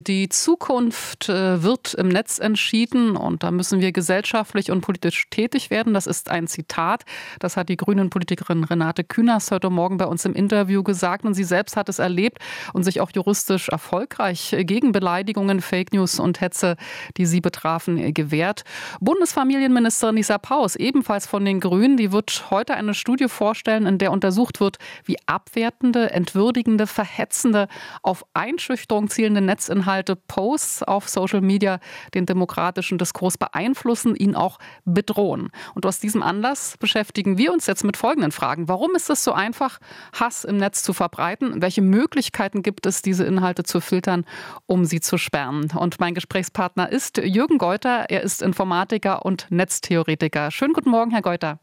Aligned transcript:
Die 0.00 0.28
Zukunft 0.28 1.28
äh, 1.28 1.60
wird 1.64 1.94
im 1.94 2.06
Netz 2.06 2.38
entschieden 2.38 3.16
und 3.16 3.42
da 3.42 3.50
müssen 3.50 3.80
wir 3.80 3.90
gesellschaftlich 3.90 4.70
und 4.70 4.80
politisch 4.80 5.28
tätig 5.28 5.70
werden. 5.70 5.92
Das 5.92 6.06
ist 6.06 6.30
ein 6.30 6.46
Zitat. 6.46 7.04
Das 7.40 7.56
hat 7.56 7.68
die 7.68 7.76
grünen 7.76 8.08
Politikerin 8.08 8.62
Renate 8.62 9.02
Künast 9.02 9.50
heute 9.50 9.70
Morgen 9.70 9.96
bei 9.96 10.06
uns 10.06 10.24
im 10.24 10.34
Interview 10.34 10.84
gesagt. 10.84 11.24
Und 11.24 11.34
sie 11.34 11.42
selbst 11.42 11.76
hat 11.76 11.88
es 11.88 11.98
erlebt 11.98 12.38
und 12.74 12.84
sich 12.84 13.00
auch 13.00 13.10
juristisch 13.12 13.70
erfolgreich 13.70 14.54
gegen 14.60 14.92
Beleidigungen, 14.92 15.60
Fake 15.60 15.92
News 15.92 16.20
und 16.20 16.40
Hetze, 16.40 16.76
die 17.16 17.26
sie 17.26 17.40
betrafen, 17.40 18.14
gewehrt. 18.14 18.62
Bundesfamilienministerin 19.00 20.14
Lisa 20.14 20.38
Paus, 20.38 20.76
ebenfalls 20.76 21.26
von 21.26 21.44
den 21.44 21.58
Grünen, 21.58 21.96
die 21.96 22.12
wird 22.12 22.52
heute 22.52 22.74
eine 22.74 22.94
Studie 22.94 23.28
vorstellen, 23.28 23.84
in 23.86 23.98
der 23.98 24.12
untersucht 24.12 24.60
wird, 24.60 24.78
wie 25.04 25.16
abwertende, 25.26 26.12
entwürdigende, 26.12 26.86
verhetzende, 26.86 27.66
auf 28.04 28.24
Einschüchterung 28.32 29.10
zielende 29.10 29.40
Netzinhalte 29.40 29.87
Inhalte, 29.88 30.16
Posts 30.16 30.82
auf 30.82 31.08
Social 31.08 31.40
Media 31.40 31.80
den 32.12 32.26
demokratischen 32.26 32.98
Diskurs 32.98 33.38
beeinflussen, 33.38 34.14
ihn 34.14 34.34
auch 34.34 34.58
bedrohen. 34.84 35.48
Und 35.74 35.86
aus 35.86 35.98
diesem 35.98 36.22
Anlass 36.22 36.76
beschäftigen 36.76 37.38
wir 37.38 37.54
uns 37.54 37.66
jetzt 37.66 37.84
mit 37.84 37.96
folgenden 37.96 38.30
Fragen. 38.30 38.68
Warum 38.68 38.94
ist 38.94 39.08
es 39.08 39.24
so 39.24 39.32
einfach, 39.32 39.78
Hass 40.12 40.44
im 40.44 40.58
Netz 40.58 40.82
zu 40.82 40.92
verbreiten? 40.92 41.62
Welche 41.62 41.80
Möglichkeiten 41.80 42.62
gibt 42.62 42.84
es, 42.84 43.00
diese 43.00 43.24
Inhalte 43.24 43.62
zu 43.62 43.80
filtern, 43.80 44.26
um 44.66 44.84
sie 44.84 45.00
zu 45.00 45.16
sperren? 45.16 45.70
Und 45.74 45.98
mein 46.00 46.12
Gesprächspartner 46.12 46.92
ist 46.92 47.16
Jürgen 47.16 47.56
Geuter. 47.56 48.10
Er 48.10 48.20
ist 48.20 48.42
Informatiker 48.42 49.24
und 49.24 49.46
Netztheoretiker. 49.48 50.50
Schönen 50.50 50.74
guten 50.74 50.90
Morgen, 50.90 51.12
Herr 51.12 51.22
Geuter. 51.22 51.60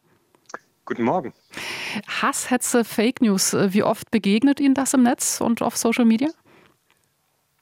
Guten 0.85 1.03
Morgen. 1.03 1.31
Hass, 2.07 2.49
Hetze, 2.49 2.83
Fake 2.85 3.21
News. 3.21 3.53
Wie 3.53 3.83
oft 3.83 4.09
begegnet 4.09 4.59
Ihnen 4.59 4.73
das 4.73 4.95
im 4.95 5.03
Netz 5.03 5.41
und 5.41 5.61
auf 5.61 5.77
Social 5.77 6.05
Media? 6.05 6.30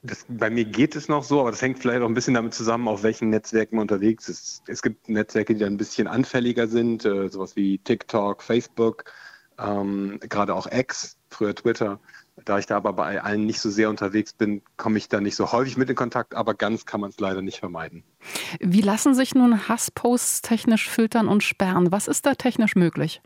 Das, 0.06 0.26
bei 0.28 0.50
mir 0.50 0.66
geht 0.66 0.98
es 0.98 1.08
noch 1.08 1.24
so, 1.24 1.40
aber 1.40 1.52
das 1.52 1.62
hängt 1.62 1.80
vielleicht 1.80 2.02
auch 2.02 2.08
ein 2.08 2.14
bisschen 2.14 2.34
damit 2.34 2.54
zusammen, 2.54 2.90
auf 2.90 3.04
welchen 3.04 3.30
Netzwerken 3.30 3.78
man 3.78 3.84
unterwegs 3.84 4.28
ist. 4.28 4.62
Es 4.68 4.82
gibt 4.82 5.08
Netzwerke, 5.08 5.54
die 5.54 5.62
dann 5.62 5.74
ein 5.74 5.78
bisschen 5.78 6.08
anfälliger 6.08 6.68
sind, 6.68 7.06
äh, 7.06 7.30
sowas 7.30 7.56
wie 7.56 7.78
TikTok, 7.78 8.44
Facebook, 8.44 9.06
ähm, 9.58 10.20
gerade 10.28 10.56
auch 10.56 10.68
X, 10.70 11.18
früher 11.30 11.56
Twitter. 11.56 12.02
Da 12.44 12.58
ich 12.60 12.66
da 12.66 12.76
aber 12.78 12.94
bei 12.94 13.22
allen 13.22 13.46
nicht 13.46 13.62
so 13.62 13.70
sehr 13.70 13.90
unterwegs 13.90 14.34
bin, 14.34 14.62
komme 14.76 14.98
ich 14.98 15.08
da 15.08 15.22
nicht 15.22 15.36
so 15.36 15.52
häufig 15.52 15.78
mit 15.78 15.90
in 15.90 15.96
Kontakt, 15.96 16.36
aber 16.36 16.54
ganz 16.54 16.86
kann 16.86 17.00
man 17.00 17.12
es 17.12 17.20
leider 17.20 17.42
nicht 17.42 17.60
vermeiden. 17.60 18.04
Wie 18.60 18.82
lassen 18.82 19.14
sich 19.14 19.36
nun 19.36 19.70
Hassposts 19.70 20.42
technisch 20.42 20.90
filtern 20.90 21.30
und 21.30 21.44
sperren? 21.44 21.92
Was 21.92 22.10
ist 22.10 22.26
da 22.26 22.34
technisch 22.34 22.76
möglich? 22.76 23.22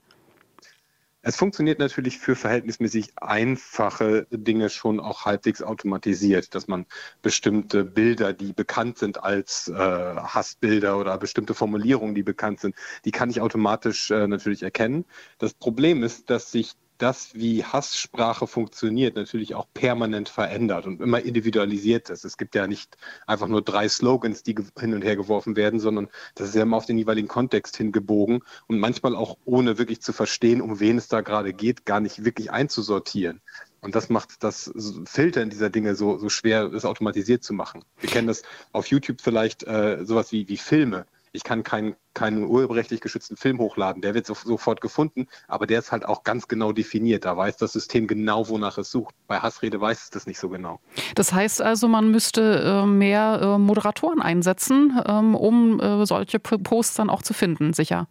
Es 1.28 1.36
funktioniert 1.36 1.80
natürlich 1.80 2.20
für 2.20 2.38
verhältnismäßig 2.38 3.12
einfache 3.18 4.28
Dinge 4.32 4.70
schon 4.70 5.02
auch 5.02 5.26
halbwegs 5.26 5.62
automatisiert, 5.62 6.56
dass 6.56 6.70
man 6.70 6.86
bestimmte 7.22 7.84
Bilder, 7.84 8.32
die 8.32 8.54
bekannt 8.54 8.98
sind 8.98 9.22
als 9.22 9.68
äh, 9.68 9.76
Hassbilder 9.76 10.98
oder 10.98 11.18
bestimmte 11.18 11.54
Formulierungen, 11.54 12.16
die 12.16 12.24
bekannt 12.24 12.62
sind, 12.62 12.76
die 13.04 13.12
kann 13.12 13.30
ich 13.30 13.42
automatisch 13.42 14.10
äh, 14.10 14.26
natürlich 14.26 14.64
erkennen. 14.64 15.04
Das 15.38 15.54
Problem 15.54 16.02
ist, 16.02 16.30
dass 16.30 16.50
sich 16.50 16.78
das, 16.98 17.34
wie 17.34 17.64
Hasssprache 17.64 18.48
funktioniert, 18.48 19.16
natürlich 19.16 19.56
auch 19.56 19.68
permanent 19.74 20.30
verändert 20.30 20.86
und 20.86 21.02
immer 21.02 21.22
individualisiert 21.22 22.10
ist. 22.10 22.26
Es 22.26 22.38
gibt 22.38 22.56
ja 22.56 22.68
nicht 22.68 22.98
einfach 23.26 23.48
nur 23.48 23.62
drei 23.62 23.88
Slogans, 23.88 24.44
die 24.44 24.56
hin 24.80 24.94
und 24.94 25.04
her 25.04 25.16
geworfen 25.16 25.56
werden, 25.56 25.80
sondern 25.80 26.10
das 26.36 26.50
ist 26.50 26.56
ja 26.56 26.64
immer 26.64 26.78
auf 26.78 26.86
den 26.86 26.98
jeweiligen 26.98 27.28
Kontext 27.28 27.78
hingebogen 27.78 28.44
und 28.68 28.80
manchmal 28.80 29.16
auch 29.16 29.38
ohne 29.46 29.78
wirklich 29.78 30.02
zu 30.02 30.14
verstehen, 30.14 30.62
um 30.62 30.80
wen 30.80 30.98
es 30.98 31.08
da 31.08 31.22
gerade 31.22 31.54
geht, 31.54 31.86
gar 31.86 32.00
nicht 32.00 32.26
wirklich 32.26 32.52
einzusortieren. 32.52 33.42
Und 33.82 33.96
das 33.96 34.10
macht 34.10 34.44
das 34.44 34.72
Filtern 35.06 35.50
dieser 35.50 35.70
Dinge 35.70 35.96
so, 35.96 36.18
so 36.18 36.30
schwer, 36.30 36.70
das 36.70 36.84
automatisiert 36.84 37.44
zu 37.44 37.54
machen. 37.54 37.84
Wir 38.00 38.10
kennen 38.10 38.28
das 38.28 38.42
auf 38.72 38.88
YouTube 38.88 39.22
vielleicht 39.22 39.64
äh, 39.64 40.04
sowas 40.04 40.32
wie, 40.32 40.50
wie 40.50 40.58
Filme 40.58 41.06
ich 41.32 41.44
kann 41.44 41.64
keinen, 41.64 41.96
keinen 42.14 42.46
urheberrechtlich 42.46 43.02
geschützten 43.02 43.38
Film 43.38 43.60
hochladen. 43.60 44.02
Der 44.02 44.14
wird 44.14 44.26
so, 44.26 44.34
sofort 44.34 44.82
gefunden, 44.82 45.28
aber 45.48 45.68
der 45.68 45.80
ist 45.80 45.92
halt 45.92 46.06
auch 46.06 46.24
ganz 46.24 46.48
genau 46.48 46.72
definiert. 46.72 47.26
Da 47.26 47.36
weiß 47.36 47.58
das 47.58 47.74
System 47.74 48.08
genau, 48.08 48.48
wonach 48.50 48.78
es 48.78 48.92
sucht. 48.92 49.16
Bei 49.28 49.40
Hassrede 49.40 49.80
weiß 49.80 50.04
es 50.04 50.10
das 50.10 50.28
nicht 50.28 50.40
so 50.40 50.50
genau. 50.50 50.80
Das 51.16 51.34
heißt 51.34 51.62
also, 51.62 51.88
man 51.88 52.12
müsste 52.12 52.84
äh, 52.84 52.86
mehr 52.86 53.40
äh, 53.42 53.58
Moderatoren 53.58 54.22
einsetzen, 54.22 55.00
ähm, 55.06 55.36
um 55.36 55.80
äh, 55.80 56.06
solche 56.06 56.40
Posts 56.40 56.96
dann 56.96 57.10
auch 57.10 57.22
zu 57.22 57.34
finden, 57.34 57.74
sicher. 57.74 58.08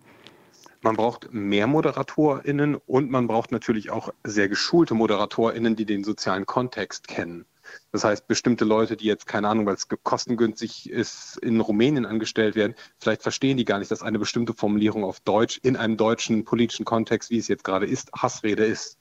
Man 0.82 0.94
braucht 0.94 1.32
mehr 1.32 1.66
ModeratorInnen 1.66 2.76
und 2.76 3.10
man 3.10 3.26
braucht 3.26 3.50
natürlich 3.50 3.90
auch 3.90 4.10
sehr 4.22 4.48
geschulte 4.48 4.94
ModeratorInnen, 4.94 5.74
die 5.74 5.84
den 5.84 6.04
sozialen 6.04 6.46
Kontext 6.46 7.08
kennen. 7.08 7.44
Das 7.92 8.04
heißt, 8.04 8.26
bestimmte 8.26 8.64
Leute, 8.64 8.96
die 8.96 9.06
jetzt, 9.06 9.26
keine 9.26 9.48
Ahnung, 9.48 9.66
weil 9.66 9.74
es 9.74 9.88
kostengünstig 10.02 10.90
ist, 10.90 11.38
in 11.38 11.60
Rumänien 11.60 12.06
angestellt 12.06 12.54
werden, 12.54 12.74
vielleicht 12.98 13.22
verstehen 13.22 13.56
die 13.56 13.64
gar 13.64 13.78
nicht, 13.78 13.90
dass 13.90 14.02
eine 14.02 14.18
bestimmte 14.18 14.54
Formulierung 14.54 15.04
auf 15.04 15.20
Deutsch 15.20 15.58
in 15.62 15.76
einem 15.76 15.96
deutschen 15.96 16.44
politischen 16.44 16.84
Kontext, 16.84 17.30
wie 17.30 17.38
es 17.38 17.48
jetzt 17.48 17.64
gerade 17.64 17.86
ist, 17.86 18.10
Hassrede 18.12 18.64
ist. 18.64 18.98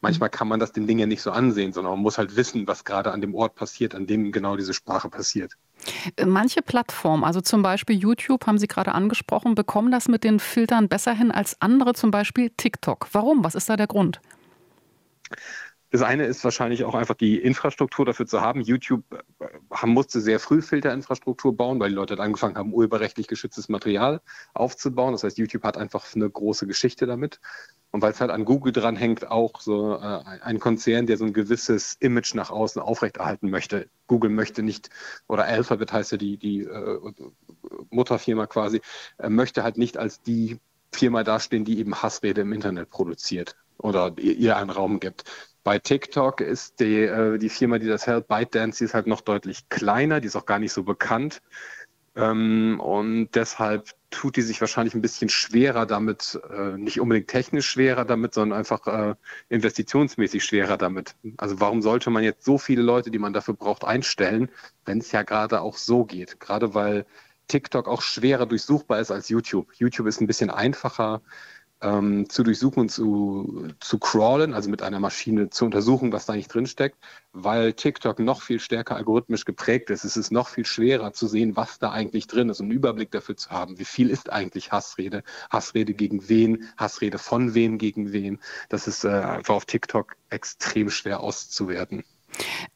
Manchmal 0.00 0.30
kann 0.30 0.46
man 0.46 0.60
das 0.60 0.72
den 0.72 0.86
Dingen 0.86 1.00
ja 1.00 1.06
nicht 1.06 1.22
so 1.22 1.32
ansehen, 1.32 1.72
sondern 1.72 1.94
man 1.94 2.02
muss 2.02 2.18
halt 2.18 2.36
wissen, 2.36 2.68
was 2.68 2.84
gerade 2.84 3.10
an 3.10 3.20
dem 3.20 3.34
Ort 3.34 3.56
passiert, 3.56 3.96
an 3.96 4.06
dem 4.06 4.30
genau 4.30 4.56
diese 4.56 4.72
Sprache 4.72 5.08
passiert. 5.08 5.54
Manche 6.24 6.62
Plattformen, 6.62 7.24
also 7.24 7.40
zum 7.40 7.62
Beispiel 7.62 7.96
YouTube, 7.96 8.46
haben 8.46 8.58
Sie 8.58 8.68
gerade 8.68 8.92
angesprochen, 8.94 9.56
bekommen 9.56 9.90
das 9.90 10.06
mit 10.06 10.22
den 10.22 10.38
Filtern 10.38 10.88
besser 10.88 11.12
hin 11.12 11.32
als 11.32 11.60
andere, 11.60 11.94
zum 11.94 12.12
Beispiel 12.12 12.50
TikTok. 12.56 13.08
Warum? 13.12 13.42
Was 13.42 13.56
ist 13.56 13.68
da 13.68 13.76
der 13.76 13.88
Grund? 13.88 14.20
Das 15.90 16.02
eine 16.02 16.26
ist 16.26 16.44
wahrscheinlich 16.44 16.84
auch 16.84 16.94
einfach 16.94 17.14
die 17.14 17.38
Infrastruktur 17.38 18.04
dafür 18.04 18.26
zu 18.26 18.42
haben. 18.42 18.60
YouTube 18.60 19.04
äh, 19.40 19.86
musste 19.86 20.20
sehr 20.20 20.38
früh 20.38 20.60
Filterinfrastruktur 20.60 21.56
bauen, 21.56 21.80
weil 21.80 21.88
die 21.88 21.94
Leute 21.94 22.14
dann 22.16 22.26
angefangen 22.26 22.56
haben, 22.56 22.74
urheberrechtlich 22.74 23.26
geschütztes 23.26 23.70
Material 23.70 24.20
aufzubauen. 24.52 25.12
Das 25.12 25.24
heißt, 25.24 25.38
YouTube 25.38 25.64
hat 25.64 25.78
einfach 25.78 26.04
eine 26.14 26.28
große 26.28 26.66
Geschichte 26.66 27.06
damit. 27.06 27.40
Und 27.90 28.02
weil 28.02 28.12
es 28.12 28.20
halt 28.20 28.30
an 28.30 28.44
Google 28.44 28.72
dranhängt, 28.72 29.30
auch 29.30 29.62
so 29.62 29.94
äh, 29.94 30.20
ein 30.42 30.60
Konzern, 30.60 31.06
der 31.06 31.16
so 31.16 31.24
ein 31.24 31.32
gewisses 31.32 31.96
Image 32.00 32.34
nach 32.34 32.50
außen 32.50 32.82
aufrechterhalten 32.82 33.48
möchte. 33.48 33.88
Google 34.08 34.30
möchte 34.30 34.62
nicht, 34.62 34.90
oder 35.26 35.44
Alphabet 35.44 35.92
heißt 35.92 36.12
ja 36.12 36.18
die, 36.18 36.36
die 36.36 36.64
äh, 36.64 37.00
Mutterfirma 37.88 38.46
quasi, 38.46 38.82
äh, 39.16 39.30
möchte 39.30 39.62
halt 39.62 39.78
nicht 39.78 39.96
als 39.96 40.20
die 40.20 40.58
Firma 40.92 41.24
dastehen, 41.24 41.64
die 41.64 41.78
eben 41.78 41.94
Hassrede 42.02 42.42
im 42.42 42.52
Internet 42.52 42.90
produziert 42.90 43.56
oder 43.78 44.12
ihr 44.18 44.56
einen 44.56 44.70
Raum 44.70 45.00
gibt. 45.00 45.24
Bei 45.68 45.78
TikTok 45.78 46.40
ist 46.40 46.80
die, 46.80 47.02
äh, 47.02 47.36
die 47.36 47.50
Firma, 47.50 47.78
die 47.78 47.88
das 47.88 48.06
hält, 48.06 48.26
ByteDance, 48.26 48.78
die 48.78 48.84
ist 48.84 48.94
halt 48.94 49.06
noch 49.06 49.20
deutlich 49.20 49.68
kleiner, 49.68 50.18
die 50.18 50.26
ist 50.26 50.34
auch 50.34 50.46
gar 50.46 50.58
nicht 50.58 50.72
so 50.72 50.82
bekannt. 50.82 51.42
Ähm, 52.16 52.80
und 52.80 53.34
deshalb 53.34 53.90
tut 54.08 54.36
die 54.36 54.40
sich 54.40 54.62
wahrscheinlich 54.62 54.94
ein 54.94 55.02
bisschen 55.02 55.28
schwerer 55.28 55.84
damit, 55.84 56.40
äh, 56.48 56.78
nicht 56.78 57.00
unbedingt 57.00 57.28
technisch 57.28 57.68
schwerer 57.68 58.06
damit, 58.06 58.32
sondern 58.32 58.58
einfach 58.58 58.86
äh, 58.86 59.14
investitionsmäßig 59.50 60.42
schwerer 60.42 60.78
damit. 60.78 61.16
Also 61.36 61.60
warum 61.60 61.82
sollte 61.82 62.08
man 62.08 62.24
jetzt 62.24 62.46
so 62.46 62.56
viele 62.56 62.80
Leute, 62.80 63.10
die 63.10 63.18
man 63.18 63.34
dafür 63.34 63.52
braucht, 63.52 63.84
einstellen, 63.84 64.50
wenn 64.86 65.00
es 65.00 65.12
ja 65.12 65.22
gerade 65.22 65.60
auch 65.60 65.76
so 65.76 66.06
geht? 66.06 66.40
Gerade 66.40 66.72
weil 66.72 67.04
TikTok 67.48 67.88
auch 67.88 68.00
schwerer 68.00 68.46
durchsuchbar 68.46 69.00
ist 69.00 69.10
als 69.10 69.28
YouTube. 69.28 69.70
YouTube 69.74 70.06
ist 70.06 70.22
ein 70.22 70.26
bisschen 70.26 70.48
einfacher 70.48 71.20
ähm, 71.80 72.28
zu 72.28 72.42
durchsuchen 72.42 72.82
und 72.82 72.88
zu, 72.90 73.68
zu 73.80 73.98
crawlen, 73.98 74.54
also 74.54 74.70
mit 74.70 74.82
einer 74.82 75.00
Maschine 75.00 75.50
zu 75.50 75.64
untersuchen, 75.64 76.12
was 76.12 76.26
da 76.26 76.34
nicht 76.34 76.52
drinsteckt, 76.52 76.96
weil 77.32 77.72
TikTok 77.72 78.18
noch 78.18 78.42
viel 78.42 78.60
stärker 78.60 78.96
algorithmisch 78.96 79.44
geprägt 79.44 79.90
ist. 79.90 80.04
Es 80.04 80.16
ist 80.16 80.30
noch 80.32 80.48
viel 80.48 80.64
schwerer 80.64 81.12
zu 81.12 81.26
sehen, 81.28 81.56
was 81.56 81.78
da 81.78 81.90
eigentlich 81.92 82.26
drin 82.26 82.48
ist 82.48 82.60
und 82.60 82.66
einen 82.66 82.72
Überblick 82.76 83.10
dafür 83.10 83.36
zu 83.36 83.50
haben, 83.50 83.78
wie 83.78 83.84
viel 83.84 84.10
ist 84.10 84.30
eigentlich 84.30 84.72
Hassrede, 84.72 85.22
Hassrede 85.50 85.94
gegen 85.94 86.28
wen, 86.28 86.68
Hassrede 86.76 87.18
von 87.18 87.54
wem 87.54 87.78
gegen 87.78 88.12
wen. 88.12 88.40
Das 88.68 88.88
ist 88.88 89.04
äh, 89.04 89.08
einfach 89.08 89.54
auf 89.54 89.66
TikTok 89.66 90.16
extrem 90.30 90.90
schwer 90.90 91.20
auszuwerten. 91.20 92.04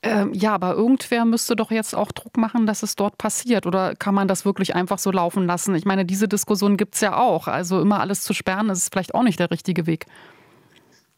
Ähm, 0.04 0.34
ja, 0.34 0.52
aber 0.54 0.74
irgendwer 0.74 1.24
müsste 1.24 1.54
doch 1.54 1.70
jetzt 1.70 1.94
auch 1.94 2.10
Druck 2.10 2.36
machen, 2.36 2.66
dass 2.66 2.82
es 2.82 2.96
dort 2.96 3.18
passiert. 3.18 3.66
Oder 3.66 3.94
kann 3.94 4.14
man 4.14 4.26
das 4.26 4.44
wirklich 4.44 4.74
einfach 4.74 4.98
so 4.98 5.12
laufen 5.12 5.46
lassen? 5.46 5.76
Ich 5.76 5.84
meine, 5.84 6.04
diese 6.04 6.26
Diskussion 6.26 6.76
gibt 6.76 6.96
es 6.96 7.00
ja 7.00 7.16
auch. 7.16 7.46
Also 7.46 7.80
immer 7.80 8.00
alles 8.00 8.22
zu 8.22 8.34
sperren, 8.34 8.68
ist 8.68 8.92
vielleicht 8.92 9.14
auch 9.14 9.22
nicht 9.22 9.38
der 9.38 9.52
richtige 9.52 9.86
Weg. 9.86 10.06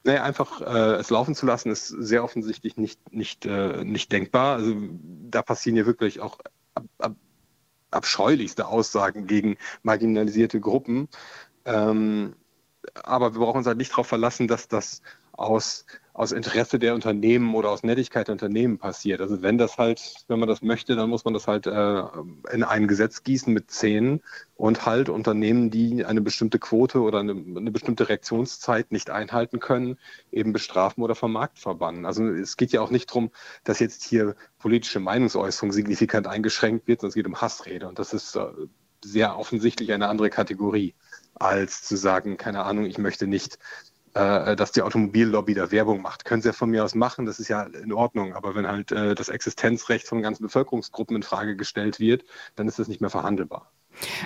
Nee, 0.06 0.19
einfach 0.19 0.61
äh, 0.61 0.97
es 0.97 1.08
laufen 1.08 1.35
zu 1.35 1.47
lassen, 1.47 1.70
ist 1.70 1.88
sehr 1.88 2.23
offensichtlich 2.23 2.76
nicht, 2.76 3.00
nicht, 3.11 3.47
äh, 3.47 3.82
nicht 3.85 4.12
denkbar. 4.12 4.56
Also 4.56 4.75
da 5.31 5.41
passieren 5.41 5.76
ja 5.76 5.87
wirklich 5.87 6.20
auch 6.20 6.38
ab, 6.75 6.85
ab, 6.99 7.14
abscheulichste 7.91 8.67
Aussagen 8.67 9.26
gegen 9.26 9.56
marginalisierte 9.82 10.61
Gruppen. 10.61 11.08
Ähm, 11.64 12.35
aber 13.03 13.32
wir 13.32 13.41
brauchen 13.41 13.58
uns 13.58 13.67
halt 13.67 13.79
nicht 13.79 13.93
darauf 13.93 14.06
verlassen, 14.06 14.47
dass 14.47 14.69
das 14.69 15.00
aus 15.36 15.84
aus 16.14 16.31
Interesse 16.31 16.78
der 16.78 16.94
Unternehmen 16.94 17.56
oder 17.56 17.70
aus 17.70 17.82
Nettigkeit 17.82 18.28
der 18.28 18.34
Unternehmen 18.34 18.78
passiert. 18.78 19.20
Also 19.20 19.42
wenn 19.42 19.58
das 19.58 19.78
halt, 19.78 20.25
wenn 20.28 20.38
man 20.38 20.48
das 20.48 20.62
möchte, 20.62 20.94
dann 20.94 21.10
muss 21.10 21.25
man 21.25 21.34
das 21.34 21.48
halt 21.48 21.66
äh, 21.66 22.02
in 22.52 22.62
ein 22.62 22.86
Gesetz 22.86 23.25
gießen 23.25 23.52
mit 23.52 23.72
Zähnen 23.72 24.22
und 24.54 24.86
halt 24.86 25.08
Unternehmen, 25.08 25.72
die 25.72 26.04
eine 26.04 26.20
bestimmte 26.20 26.60
Quote 26.60 27.00
oder 27.00 27.19
eine, 27.19 27.32
eine, 27.32 27.72
bestimmte 27.72 28.08
Reaktionszeit 28.08 28.92
nicht 28.92 29.10
einhalten 29.10 29.58
können, 29.58 29.98
eben 30.31 30.52
bestrafen 30.52 31.02
oder 31.02 31.16
vom 31.16 31.32
Markt 31.32 31.58
verbannen. 31.58 32.06
Also 32.06 32.25
es 32.28 32.56
geht 32.56 32.70
ja 32.70 32.81
auch 32.81 32.90
nicht 32.90 33.10
darum, 33.10 33.32
dass 33.64 33.81
jetzt 33.81 34.04
hier 34.04 34.36
politische 34.60 35.00
Meinungsäußerung 35.00 35.72
signifikant 35.72 36.28
eingeschränkt 36.28 36.86
wird, 36.86 37.00
sondern 37.00 37.10
es 37.10 37.16
geht 37.16 37.26
um 37.26 37.40
Hassrede. 37.40 37.88
Und 37.88 37.98
das 37.98 38.14
ist 38.14 38.36
äh, 38.36 38.46
sehr 39.04 39.36
offensichtlich 39.36 39.92
eine 39.92 40.06
andere 40.06 40.31
Kategorie, 40.31 40.94
als 41.34 41.82
zu 41.82 41.96
sagen, 41.96 42.36
keine 42.36 42.62
Ahnung, 42.62 42.84
ich 42.84 42.98
möchte 42.98 43.26
nicht 43.26 43.58
äh, 44.14 44.56
dass 44.56 44.72
die 44.72 44.82
Automobillobby 44.82 45.55
da 45.55 45.70
Werbung 45.70 46.00
macht. 46.00 46.25
Können 46.25 46.43
sie 46.43 46.49
ja 46.49 46.52
von 46.52 46.70
mir 46.70 46.84
aus 46.84 46.94
machen, 46.94 47.26
das 47.26 47.40
ist 47.40 47.49
ja 47.49 47.64
in 47.64 47.93
Ordnung. 47.93 48.34
Aber 48.34 48.55
wenn 48.55 48.66
halt 48.66 48.93
äh, 48.93 49.14
das 49.14 49.28
Existenzrecht 49.28 50.06
von 50.06 50.22
ganzen 50.22 50.44
Bevölkerungsgruppen 50.44 51.16
in 51.16 51.22
Frage 51.22 51.56
gestellt 51.56 52.00
wird, 52.00 52.25
dann 52.56 52.69
ist 52.69 52.78
das 52.78 52.88
nicht 52.88 53.00
mehr 53.00 53.11
verhandelbar. 53.11 53.70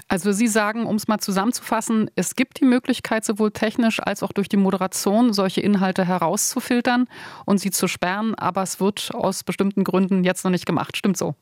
Also 0.06 0.32
Sie 0.32 0.46
sagen, 0.46 0.86
um 0.86 0.96
es 0.96 1.08
mal 1.08 1.18
zusammenzufassen, 1.18 2.10
es 2.14 2.34
gibt 2.34 2.60
die 2.60 2.64
Möglichkeit, 2.64 3.24
sowohl 3.24 3.50
technisch 3.50 4.00
als 4.00 4.22
auch 4.22 4.32
durch 4.32 4.48
die 4.48 4.56
Moderation 4.56 5.32
solche 5.32 5.60
Inhalte 5.60 6.06
herauszufiltern 6.06 7.06
und 7.44 7.58
sie 7.58 7.70
zu 7.70 7.86
sperren, 7.86 8.34
aber 8.34 8.62
es 8.62 8.80
wird 8.80 9.10
aus 9.14 9.44
bestimmten 9.44 9.84
Gründen 9.84 10.24
jetzt 10.24 10.44
noch 10.44 10.50
nicht 10.50 10.64
gemacht. 10.64 10.96
Stimmt 10.96 11.18
so? 11.18 11.34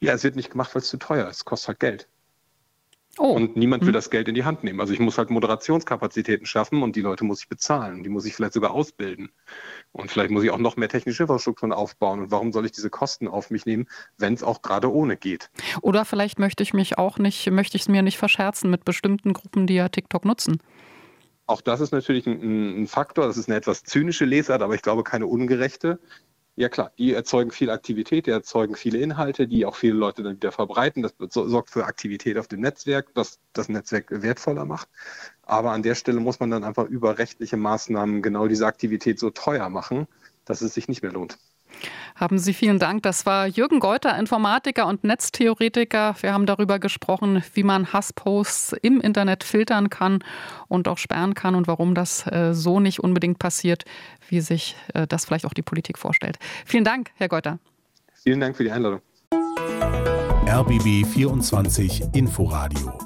Ja, 0.00 0.12
es 0.12 0.22
wird 0.22 0.36
nicht 0.36 0.50
gemacht, 0.50 0.74
weil 0.74 0.82
es 0.82 0.88
zu 0.88 0.98
teuer 0.98 1.28
ist. 1.28 1.38
Es 1.38 1.44
kostet 1.44 1.68
halt 1.68 1.80
Geld. 1.80 2.08
Oh. 3.18 3.32
Und 3.32 3.56
niemand 3.56 3.82
will 3.82 3.88
hm. 3.88 3.94
das 3.94 4.10
Geld 4.10 4.28
in 4.28 4.34
die 4.34 4.44
Hand 4.44 4.64
nehmen. 4.64 4.80
Also 4.80 4.92
ich 4.92 4.98
muss 4.98 5.18
halt 5.18 5.30
Moderationskapazitäten 5.30 6.46
schaffen 6.46 6.82
und 6.82 6.96
die 6.96 7.00
Leute 7.00 7.24
muss 7.24 7.40
ich 7.40 7.48
bezahlen. 7.48 8.02
Die 8.02 8.08
muss 8.08 8.24
ich 8.24 8.34
vielleicht 8.34 8.54
sogar 8.54 8.72
ausbilden. 8.72 9.30
Und 9.92 10.10
vielleicht 10.10 10.30
muss 10.30 10.42
ich 10.42 10.50
auch 10.50 10.58
noch 10.58 10.76
mehr 10.76 10.88
technische 10.88 11.22
Infrastrukturen 11.24 11.72
aufbauen. 11.72 12.20
Und 12.20 12.30
warum 12.30 12.52
soll 12.52 12.66
ich 12.66 12.72
diese 12.72 12.90
Kosten 12.90 13.28
auf 13.28 13.50
mich 13.50 13.66
nehmen, 13.66 13.86
wenn 14.18 14.34
es 14.34 14.42
auch 14.42 14.62
gerade 14.62 14.92
ohne 14.92 15.16
geht? 15.16 15.50
Oder 15.80 16.04
vielleicht 16.04 16.38
möchte 16.38 16.62
ich 16.62 16.74
mich 16.74 16.98
auch 16.98 17.18
nicht, 17.18 17.50
möchte 17.50 17.76
ich 17.76 17.82
es 17.82 17.88
mir 17.88 18.02
nicht 18.02 18.18
verscherzen 18.18 18.70
mit 18.70 18.84
bestimmten 18.84 19.32
Gruppen, 19.32 19.66
die 19.66 19.74
ja 19.74 19.88
TikTok 19.88 20.24
nutzen. 20.24 20.58
Auch 21.46 21.60
das 21.60 21.80
ist 21.80 21.92
natürlich 21.92 22.26
ein, 22.26 22.82
ein 22.82 22.86
Faktor. 22.86 23.26
Das 23.26 23.36
ist 23.36 23.48
eine 23.48 23.56
etwas 23.56 23.84
zynische 23.84 24.24
Lesart, 24.24 24.62
aber 24.62 24.74
ich 24.74 24.82
glaube 24.82 25.04
keine 25.04 25.26
ungerechte. 25.26 26.00
Ja 26.56 26.68
klar, 26.68 26.92
die 26.98 27.12
erzeugen 27.12 27.50
viel 27.50 27.68
Aktivität, 27.70 28.26
die 28.26 28.30
erzeugen 28.30 28.76
viele 28.76 28.98
Inhalte, 28.98 29.48
die 29.48 29.66
auch 29.66 29.74
viele 29.74 29.94
Leute 29.94 30.22
dann 30.22 30.36
wieder 30.36 30.52
verbreiten. 30.52 31.02
Das 31.02 31.14
sorgt 31.32 31.70
für 31.70 31.84
Aktivität 31.84 32.38
auf 32.38 32.46
dem 32.46 32.60
Netzwerk, 32.60 33.10
was 33.14 33.40
das 33.52 33.68
Netzwerk 33.68 34.06
wertvoller 34.10 34.64
macht. 34.64 34.88
Aber 35.42 35.72
an 35.72 35.82
der 35.82 35.96
Stelle 35.96 36.20
muss 36.20 36.38
man 36.40 36.50
dann 36.50 36.62
einfach 36.64 36.84
über 36.86 37.18
rechtliche 37.18 37.56
Maßnahmen 37.56 38.22
genau 38.22 38.46
diese 38.46 38.66
Aktivität 38.66 39.18
so 39.18 39.30
teuer 39.30 39.68
machen, 39.68 40.06
dass 40.44 40.60
es 40.60 40.74
sich 40.74 40.86
nicht 40.88 41.02
mehr 41.02 41.12
lohnt. 41.12 41.38
Haben 42.14 42.38
Sie 42.38 42.54
vielen 42.54 42.78
Dank. 42.78 43.02
Das 43.02 43.26
war 43.26 43.46
Jürgen 43.46 43.80
Geuter, 43.80 44.16
Informatiker 44.16 44.86
und 44.86 45.02
Netztheoretiker. 45.02 46.14
Wir 46.20 46.32
haben 46.32 46.46
darüber 46.46 46.78
gesprochen, 46.78 47.42
wie 47.54 47.64
man 47.64 47.92
Hassposts 47.92 48.74
im 48.82 49.00
Internet 49.00 49.42
filtern 49.42 49.90
kann 49.90 50.22
und 50.68 50.86
auch 50.86 50.98
sperren 50.98 51.34
kann 51.34 51.56
und 51.56 51.66
warum 51.66 51.94
das 51.94 52.26
äh, 52.26 52.54
so 52.54 52.78
nicht 52.78 53.00
unbedingt 53.00 53.40
passiert, 53.40 53.84
wie 54.28 54.40
sich 54.40 54.76
äh, 54.94 55.06
das 55.08 55.24
vielleicht 55.24 55.44
auch 55.44 55.54
die 55.54 55.62
Politik 55.62 55.98
vorstellt. 55.98 56.38
Vielen 56.64 56.84
Dank, 56.84 57.10
Herr 57.16 57.28
Geuter. 57.28 57.58
Vielen 58.14 58.40
Dank 58.40 58.56
für 58.56 58.64
die 58.64 58.70
Einladung. 58.70 59.00
RBB 60.46 61.04
24 61.04 62.04
Inforadio 62.14 62.96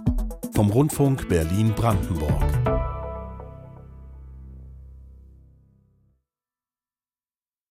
vom 0.54 0.70
Rundfunk 0.70 1.28
Berlin-Brandenburg. 1.28 2.77